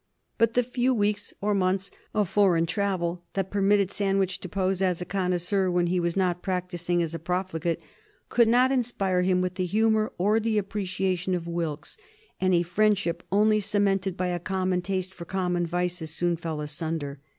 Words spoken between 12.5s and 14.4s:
a friendship only cemented by a